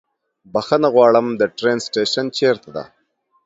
[0.53, 2.83] بښنه غواړم، د ټرين سټيشن چيرته ده؟